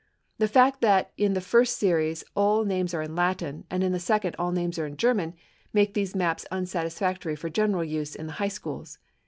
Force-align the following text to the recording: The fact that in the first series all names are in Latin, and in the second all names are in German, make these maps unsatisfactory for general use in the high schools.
The 0.39 0.47
fact 0.47 0.81
that 0.81 1.11
in 1.15 1.35
the 1.35 1.39
first 1.41 1.77
series 1.77 2.23
all 2.33 2.65
names 2.65 2.91
are 2.95 3.03
in 3.03 3.15
Latin, 3.15 3.65
and 3.69 3.83
in 3.83 3.91
the 3.91 3.99
second 3.99 4.35
all 4.39 4.51
names 4.51 4.79
are 4.79 4.87
in 4.87 4.97
German, 4.97 5.35
make 5.73 5.93
these 5.93 6.15
maps 6.15 6.43
unsatisfactory 6.49 7.35
for 7.35 7.51
general 7.51 7.83
use 7.83 8.15
in 8.15 8.25
the 8.25 8.33
high 8.41 8.47
schools. 8.47 8.97